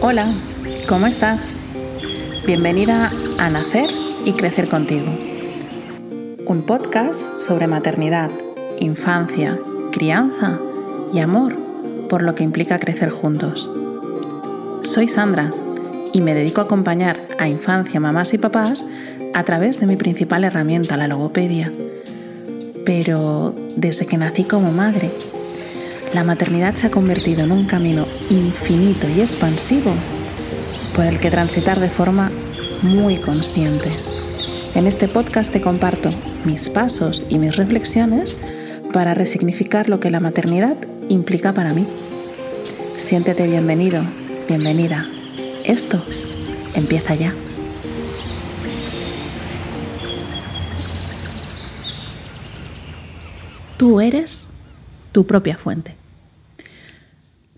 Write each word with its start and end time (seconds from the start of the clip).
Hola, 0.00 0.32
¿cómo 0.88 1.08
estás? 1.08 1.58
Bienvenida 2.46 3.10
a 3.36 3.50
Nacer 3.50 3.90
y 4.24 4.32
Crecer 4.32 4.68
contigo. 4.68 5.06
Un 6.46 6.62
podcast 6.62 7.40
sobre 7.40 7.66
maternidad, 7.66 8.30
infancia, 8.78 9.58
crianza 9.90 10.60
y 11.12 11.18
amor, 11.18 11.56
por 12.08 12.22
lo 12.22 12.36
que 12.36 12.44
implica 12.44 12.78
crecer 12.78 13.10
juntos. 13.10 13.72
Soy 14.84 15.08
Sandra 15.08 15.50
y 16.12 16.20
me 16.20 16.32
dedico 16.32 16.60
a 16.60 16.64
acompañar 16.64 17.18
a 17.40 17.48
infancia, 17.48 17.98
mamás 17.98 18.32
y 18.34 18.38
papás 18.38 18.86
a 19.34 19.42
través 19.42 19.80
de 19.80 19.88
mi 19.88 19.96
principal 19.96 20.44
herramienta, 20.44 20.96
la 20.96 21.08
logopedia. 21.08 21.72
Pero 22.86 23.52
desde 23.76 24.06
que 24.06 24.16
nací 24.16 24.44
como 24.44 24.70
madre, 24.70 25.10
la 26.14 26.24
maternidad 26.24 26.74
se 26.74 26.86
ha 26.86 26.90
convertido 26.90 27.44
en 27.44 27.52
un 27.52 27.66
camino 27.66 28.04
infinito 28.30 29.08
y 29.08 29.20
expansivo 29.20 29.92
por 30.94 31.04
el 31.04 31.20
que 31.20 31.30
transitar 31.30 31.78
de 31.78 31.88
forma 31.88 32.30
muy 32.82 33.16
consciente. 33.16 33.90
En 34.74 34.86
este 34.86 35.08
podcast 35.08 35.52
te 35.52 35.60
comparto 35.60 36.10
mis 36.44 36.70
pasos 36.70 37.26
y 37.28 37.38
mis 37.38 37.56
reflexiones 37.56 38.38
para 38.92 39.14
resignificar 39.14 39.88
lo 39.88 40.00
que 40.00 40.10
la 40.10 40.20
maternidad 40.20 40.76
implica 41.08 41.52
para 41.52 41.74
mí. 41.74 41.86
Siéntete 42.96 43.46
bienvenido, 43.46 44.02
bienvenida. 44.48 45.04
Esto 45.64 46.02
empieza 46.74 47.14
ya. 47.14 47.32
Tú 53.76 54.00
eres 54.00 54.50
tu 55.12 55.26
propia 55.26 55.56
fuente. 55.56 55.97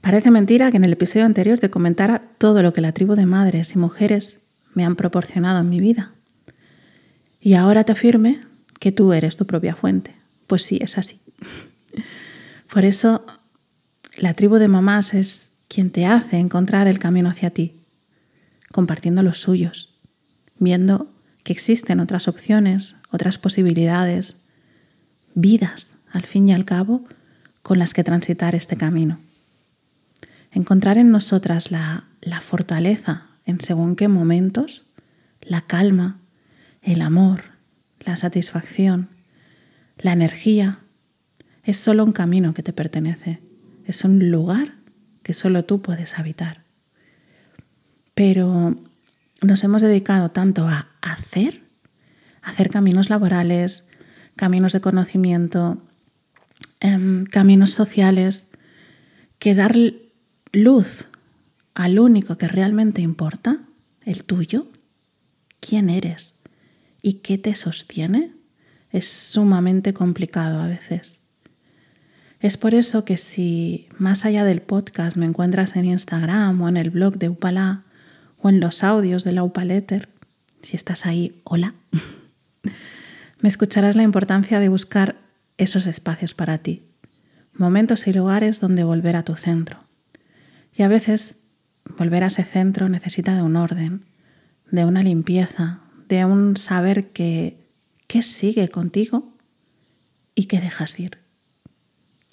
Parece 0.00 0.30
mentira 0.30 0.70
que 0.70 0.76
en 0.76 0.84
el 0.84 0.92
episodio 0.92 1.26
anterior 1.26 1.58
te 1.58 1.70
comentara 1.70 2.20
todo 2.38 2.62
lo 2.62 2.72
que 2.72 2.80
la 2.80 2.92
tribu 2.92 3.14
de 3.14 3.26
madres 3.26 3.74
y 3.74 3.78
mujeres 3.78 4.42
me 4.74 4.84
han 4.84 4.96
proporcionado 4.96 5.60
en 5.60 5.68
mi 5.68 5.80
vida. 5.80 6.12
Y 7.40 7.54
ahora 7.54 7.84
te 7.84 7.92
afirme 7.92 8.40
que 8.78 8.92
tú 8.92 9.12
eres 9.12 9.36
tu 9.36 9.46
propia 9.46 9.74
fuente. 9.74 10.14
Pues 10.46 10.62
sí, 10.62 10.78
es 10.80 10.98
así. 10.98 11.20
Por 12.72 12.84
eso, 12.84 13.24
la 14.16 14.34
tribu 14.34 14.56
de 14.56 14.68
mamás 14.68 15.14
es 15.14 15.58
quien 15.68 15.90
te 15.90 16.06
hace 16.06 16.38
encontrar 16.38 16.86
el 16.86 16.98
camino 16.98 17.28
hacia 17.28 17.50
ti, 17.50 17.80
compartiendo 18.72 19.22
los 19.22 19.38
suyos, 19.38 19.94
viendo 20.58 21.10
que 21.44 21.52
existen 21.52 22.00
otras 22.00 22.28
opciones, 22.28 22.96
otras 23.10 23.38
posibilidades, 23.38 24.38
vidas, 25.34 25.98
al 26.12 26.24
fin 26.24 26.48
y 26.48 26.52
al 26.52 26.64
cabo, 26.64 27.04
con 27.62 27.78
las 27.78 27.94
que 27.94 28.04
transitar 28.04 28.54
este 28.54 28.76
camino. 28.76 29.18
Encontrar 30.50 30.98
en 30.98 31.10
nosotras 31.10 31.70
la, 31.70 32.04
la 32.20 32.40
fortaleza 32.40 33.26
en 33.44 33.60
según 33.60 33.96
qué 33.96 34.08
momentos, 34.08 34.86
la 35.40 35.62
calma, 35.62 36.18
el 36.82 37.02
amor, 37.02 37.44
la 38.04 38.16
satisfacción, 38.16 39.08
la 39.98 40.12
energía, 40.12 40.80
es 41.64 41.76
solo 41.76 42.04
un 42.04 42.12
camino 42.12 42.54
que 42.54 42.62
te 42.62 42.72
pertenece, 42.72 43.40
es 43.84 44.04
un 44.04 44.30
lugar 44.30 44.74
que 45.22 45.32
solo 45.32 45.64
tú 45.64 45.82
puedes 45.82 46.18
habitar. 46.18 46.62
Pero 48.14 48.76
nos 49.42 49.64
hemos 49.64 49.82
dedicado 49.82 50.30
tanto 50.30 50.66
a 50.66 50.88
hacer, 51.00 51.62
hacer 52.42 52.70
caminos 52.70 53.10
laborales, 53.10 53.88
caminos 54.36 54.72
de 54.72 54.80
conocimiento, 54.80 55.82
em, 56.80 57.24
caminos 57.24 57.70
sociales, 57.70 58.52
que 59.38 59.54
dar 59.54 59.76
luz 60.52 61.06
al 61.74 61.98
único 61.98 62.36
que 62.36 62.48
realmente 62.48 63.02
importa, 63.02 63.60
el 64.04 64.24
tuyo, 64.24 64.66
quién 65.60 65.90
eres 65.90 66.34
y 67.02 67.14
qué 67.14 67.38
te 67.38 67.54
sostiene, 67.54 68.32
es 68.90 69.08
sumamente 69.08 69.92
complicado 69.92 70.60
a 70.60 70.66
veces. 70.66 71.20
Es 72.40 72.56
por 72.56 72.74
eso 72.74 73.04
que 73.04 73.16
si 73.16 73.88
más 73.98 74.24
allá 74.24 74.44
del 74.44 74.62
podcast 74.62 75.16
me 75.16 75.26
encuentras 75.26 75.76
en 75.76 75.84
Instagram 75.84 76.60
o 76.60 76.68
en 76.68 76.76
el 76.76 76.90
blog 76.90 77.18
de 77.18 77.28
Upala 77.28 77.84
o 78.40 78.48
en 78.48 78.60
los 78.60 78.84
audios 78.84 79.24
de 79.24 79.32
la 79.32 79.42
Upaletter, 79.42 80.08
si 80.62 80.76
estás 80.76 81.06
ahí, 81.06 81.40
hola, 81.44 81.74
me 83.40 83.48
escucharás 83.48 83.96
la 83.96 84.02
importancia 84.02 84.60
de 84.60 84.68
buscar 84.68 85.16
esos 85.58 85.86
espacios 85.86 86.34
para 86.34 86.58
ti, 86.58 86.84
momentos 87.52 88.06
y 88.06 88.12
lugares 88.12 88.60
donde 88.60 88.84
volver 88.84 89.16
a 89.16 89.24
tu 89.24 89.34
centro. 89.34 89.87
Y 90.78 90.84
a 90.84 90.88
veces 90.88 91.48
volver 91.98 92.24
a 92.24 92.28
ese 92.28 92.44
centro 92.44 92.88
necesita 92.88 93.36
de 93.36 93.42
un 93.42 93.56
orden, 93.56 94.06
de 94.70 94.86
una 94.86 95.02
limpieza, 95.02 95.80
de 96.08 96.24
un 96.24 96.56
saber 96.56 97.10
que, 97.10 97.68
qué 98.06 98.22
sigue 98.22 98.68
contigo 98.68 99.34
y 100.34 100.44
qué 100.44 100.60
dejas 100.60 100.98
ir 100.98 101.18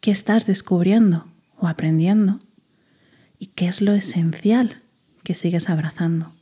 qué 0.00 0.10
estás 0.10 0.46
descubriendo 0.46 1.26
o 1.58 1.68
aprendiendo 1.68 2.40
y 3.38 3.46
qué 3.46 3.68
es 3.68 3.80
lo 3.80 3.92
esencial 3.92 4.82
que 5.22 5.34
sigues 5.34 5.68
abrazando. 5.68 6.32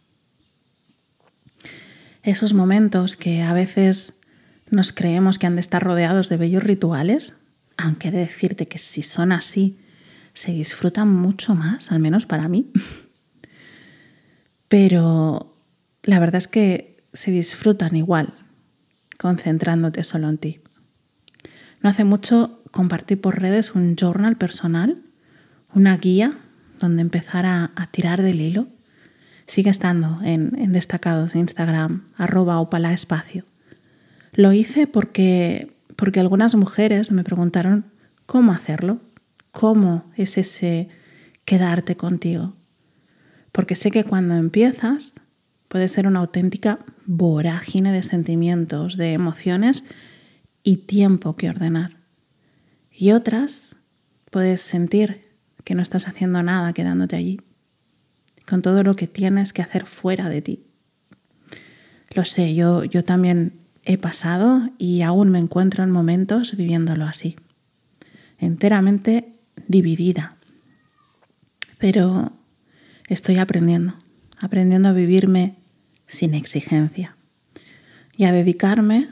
Esos 2.23 2.55
momentos 2.55 3.17
que 3.17 3.43
a 3.43 3.53
veces 3.53 4.23
nos 4.71 4.93
creemos 4.93 5.39
que 5.39 5.47
han 5.47 5.55
de 5.55 5.61
estar 5.61 5.83
rodeados 5.83 6.29
de 6.29 6.37
bellos 6.37 6.63
rituales, 6.63 7.37
aunque 7.77 8.11
de 8.11 8.19
decirte 8.19 8.67
que 8.67 8.79
si 8.79 9.03
son 9.03 9.33
así, 9.33 9.79
se 10.37 10.53
disfrutan 10.53 11.09
mucho 11.09 11.55
más, 11.55 11.91
al 11.91 11.99
menos 11.99 12.27
para 12.27 12.47
mí. 12.47 12.71
Pero 14.69 15.57
la 16.03 16.19
verdad 16.19 16.37
es 16.37 16.47
que 16.47 16.99
se 17.15 17.31
disfrutan 17.31 17.97
igual, 17.97 18.35
concentrándote 19.19 20.05
solo 20.05 20.29
en 20.29 20.37
ti. 20.37 20.61
No 21.81 21.89
hace 21.89 22.05
mucho 22.05 22.63
compartí 22.71 23.17
por 23.17 23.41
redes 23.41 23.75
un 23.75 23.97
journal 23.97 24.37
personal, 24.37 25.03
una 25.73 25.97
guía 25.97 26.33
donde 26.81 27.01
empezar 27.01 27.47
a, 27.47 27.73
tirar 27.91 28.21
del 28.21 28.43
hilo. 28.43 28.69
Sigue 29.47 29.71
estando 29.71 30.21
en, 30.23 30.51
destacados 30.71 31.33
de 31.33 31.39
Instagram, 31.39 32.05
arroba 32.19 32.61
opala 32.61 32.93
espacio. 32.93 33.47
Lo 34.35 34.53
hice 34.53 34.87
porque, 34.87 35.75
porque 35.97 36.21
algunas 36.21 36.55
mujeres 36.57 37.11
me 37.11 37.25
preguntaron 37.25 37.87
cómo 38.27 38.53
hacerlo, 38.53 39.01
cómo 39.57 40.05
es 40.17 40.37
ese 40.37 40.91
quedarte 41.47 41.97
contigo. 41.97 42.55
Porque 43.53 43.75
sé 43.75 43.91
que 43.91 44.05
cuando 44.05 44.35
empiezas 44.35 45.15
puede 45.69 45.89
ser 45.89 46.07
una 46.07 46.19
auténtica 46.19 46.81
vorágine 47.07 47.91
de 47.91 48.03
sentimientos, 48.03 48.99
de 48.99 49.15
emociones 49.15 49.85
y 50.63 50.77
tiempo 50.77 51.37
que 51.37 51.49
ordenar. 51.49 51.97
Y 52.91 53.13
otras 53.13 53.77
puedes 54.31 54.61
sentir 54.61 55.25
que 55.65 55.75
no 55.75 55.81
estás 55.81 56.07
haciendo 56.07 56.43
nada 56.43 56.75
quedándote 56.75 57.17
allí, 57.17 57.41
con 58.47 58.61
todo 58.61 58.83
lo 58.83 58.93
que 58.93 59.07
tienes 59.07 59.55
que 59.55 59.63
hacer 59.63 59.87
fuera 59.87 60.29
de 60.29 60.43
ti. 60.43 60.67
Lo 62.15 62.27
sé, 62.27 62.55
yo, 62.55 62.85
yo 62.85 63.05
también 63.05 63.55
he 63.85 63.97
pasado 63.97 64.69
y 64.77 65.01
aún 65.01 65.31
me 65.31 65.39
encuentro 65.39 65.83
en 65.83 65.91
momentos 65.91 66.59
viviéndolo 66.59 67.07
así, 67.07 67.37
enteramente 68.39 69.33
dividida. 69.69 70.37
Pero 71.79 72.33
estoy 73.09 73.39
aprendiendo, 73.39 73.95
aprendiendo 74.41 74.89
a 74.89 74.93
vivirme 74.93 75.57
sin 76.07 76.35
exigencia 76.35 77.17
y 78.17 78.25
a 78.25 78.33
dedicarme 78.33 79.09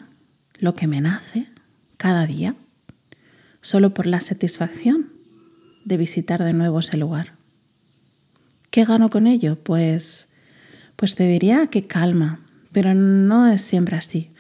lo 0.59 0.75
que 0.75 0.87
me 0.87 1.01
nace 1.01 1.49
cada 1.97 2.27
día 2.27 2.55
solo 3.61 3.95
por 3.95 4.07
la 4.07 4.21
satisfacción 4.21 5.11
de 5.85 5.97
visitar 5.97 6.43
de 6.43 6.53
nuevo 6.53 6.79
ese 6.81 6.97
lugar. 6.97 7.33
¿Qué 8.71 8.85
gano 8.85 9.09
con 9.09 9.27
ello? 9.27 9.57
Pues, 9.57 10.29
pues 10.97 11.15
te 11.15 11.27
diría 11.27 11.67
que 11.69 11.83
calma, 11.83 12.41
pero 12.73 12.95
no 12.95 13.47
es 13.47 13.63
siempre 13.63 13.97
así. 13.97 14.31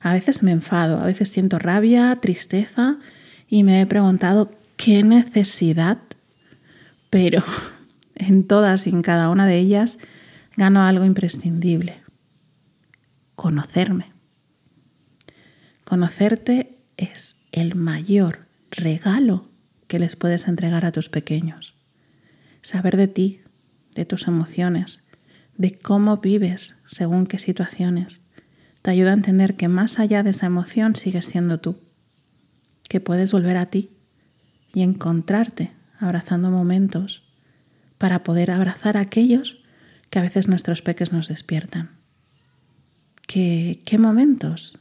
A 0.00 0.12
veces 0.12 0.42
me 0.42 0.50
enfado, 0.50 1.00
a 1.00 1.06
veces 1.06 1.30
siento 1.30 1.58
rabia, 1.58 2.18
tristeza 2.20 2.98
y 3.48 3.62
me 3.62 3.80
he 3.80 3.86
preguntado 3.86 4.50
qué 4.76 5.02
necesidad, 5.02 5.98
pero 7.10 7.42
en 8.14 8.46
todas 8.46 8.86
y 8.86 8.90
en 8.90 9.02
cada 9.02 9.28
una 9.30 9.46
de 9.46 9.58
ellas 9.58 9.98
gano 10.56 10.82
algo 10.82 11.04
imprescindible, 11.04 12.02
conocerme. 13.34 14.12
Conocerte 15.84 16.78
es 16.96 17.42
el 17.52 17.74
mayor 17.74 18.46
regalo 18.70 19.48
que 19.86 19.98
les 19.98 20.16
puedes 20.16 20.48
entregar 20.48 20.84
a 20.84 20.92
tus 20.92 21.08
pequeños. 21.08 21.74
Saber 22.62 22.96
de 22.96 23.08
ti, 23.08 23.40
de 23.94 24.04
tus 24.04 24.26
emociones, 24.26 25.04
de 25.56 25.76
cómo 25.76 26.16
vives 26.18 26.82
según 26.90 27.26
qué 27.26 27.38
situaciones, 27.38 28.20
te 28.82 28.90
ayuda 28.90 29.10
a 29.10 29.14
entender 29.14 29.56
que 29.56 29.68
más 29.68 29.98
allá 29.98 30.22
de 30.22 30.30
esa 30.30 30.46
emoción 30.46 30.94
sigues 30.94 31.26
siendo 31.26 31.58
tú, 31.58 31.78
que 32.88 33.00
puedes 33.00 33.32
volver 33.32 33.56
a 33.56 33.66
ti 33.66 33.93
y 34.74 34.82
encontrarte 34.82 35.70
abrazando 35.98 36.50
momentos 36.50 37.22
para 37.98 38.22
poder 38.22 38.50
abrazar 38.50 38.96
a 38.96 39.00
aquellos 39.00 39.62
que 40.10 40.18
a 40.18 40.22
veces 40.22 40.48
nuestros 40.48 40.82
peques 40.82 41.12
nos 41.12 41.28
despiertan. 41.28 41.90
¿Qué, 43.26 43.80
qué 43.86 43.98
momentos? 43.98 44.78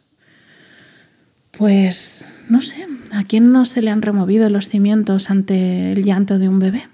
Pues 1.57 2.29
no 2.49 2.61
sé, 2.61 2.87
¿a 3.11 3.23
quién 3.23 3.51
no 3.51 3.63
se 3.65 3.81
le 3.81 3.91
han 3.91 4.01
removido 4.01 4.49
los 4.49 4.67
cimientos 4.67 5.29
ante 5.29 5.93
el 5.93 6.03
llanto 6.03 6.39
de 6.39 6.49
un 6.49 6.59
bebé? 6.59 6.89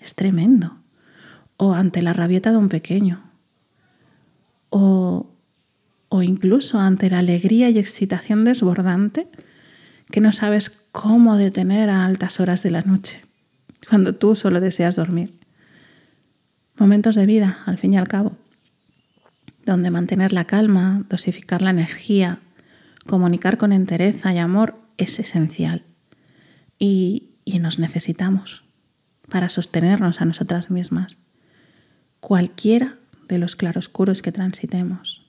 Es 0.00 0.14
tremendo. 0.16 0.76
O 1.56 1.72
ante 1.74 2.02
la 2.02 2.12
rabieta 2.12 2.50
de 2.50 2.56
un 2.56 2.68
pequeño. 2.68 3.22
O, 4.70 5.30
o 6.08 6.22
incluso 6.22 6.80
ante 6.80 7.08
la 7.08 7.20
alegría 7.20 7.70
y 7.70 7.78
excitación 7.78 8.44
desbordante 8.44 9.28
que 10.10 10.20
no 10.20 10.32
sabes 10.32 10.70
cómo 10.92 11.36
detener 11.36 11.90
a 11.90 12.04
altas 12.04 12.40
horas 12.40 12.62
de 12.62 12.70
la 12.70 12.82
noche, 12.82 13.22
cuando 13.88 14.14
tú 14.14 14.34
solo 14.34 14.60
deseas 14.60 14.96
dormir. 14.96 15.38
Momentos 16.76 17.14
de 17.14 17.26
vida, 17.26 17.58
al 17.66 17.78
fin 17.78 17.94
y 17.94 17.98
al 17.98 18.08
cabo, 18.08 18.36
donde 19.64 19.90
mantener 19.90 20.32
la 20.32 20.46
calma, 20.46 21.04
dosificar 21.08 21.62
la 21.62 21.70
energía, 21.70 22.40
comunicar 23.06 23.58
con 23.58 23.72
entereza 23.72 24.32
y 24.32 24.38
amor 24.38 24.76
es 24.96 25.18
esencial. 25.18 25.84
Y, 26.78 27.30
y 27.44 27.58
nos 27.58 27.78
necesitamos 27.78 28.64
para 29.28 29.48
sostenernos 29.48 30.20
a 30.20 30.24
nosotras 30.24 30.70
mismas, 30.70 31.18
cualquiera 32.20 32.98
de 33.28 33.38
los 33.38 33.56
claroscuros 33.56 34.20
que 34.20 34.32
transitemos. 34.32 35.21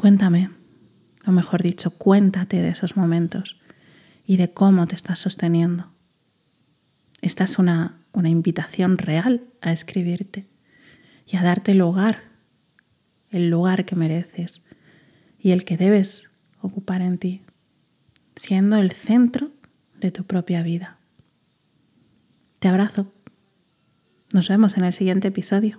Cuéntame, 0.00 0.48
o 1.26 1.30
mejor 1.30 1.60
dicho, 1.60 1.90
cuéntate 1.90 2.62
de 2.62 2.70
esos 2.70 2.96
momentos 2.96 3.60
y 4.24 4.38
de 4.38 4.50
cómo 4.50 4.86
te 4.86 4.94
estás 4.94 5.18
sosteniendo. 5.18 5.92
Esta 7.20 7.44
es 7.44 7.58
una, 7.58 8.00
una 8.12 8.30
invitación 8.30 8.96
real 8.96 9.44
a 9.60 9.72
escribirte 9.72 10.46
y 11.26 11.36
a 11.36 11.42
darte 11.42 11.74
lugar, 11.74 12.22
el 13.28 13.50
lugar 13.50 13.84
que 13.84 13.94
mereces 13.94 14.62
y 15.38 15.50
el 15.50 15.66
que 15.66 15.76
debes 15.76 16.30
ocupar 16.62 17.02
en 17.02 17.18
ti, 17.18 17.42
siendo 18.36 18.78
el 18.78 18.92
centro 18.92 19.50
de 20.00 20.10
tu 20.12 20.24
propia 20.24 20.62
vida. 20.62 20.96
Te 22.58 22.68
abrazo. 22.68 23.12
Nos 24.32 24.48
vemos 24.48 24.78
en 24.78 24.84
el 24.84 24.94
siguiente 24.94 25.28
episodio. 25.28 25.78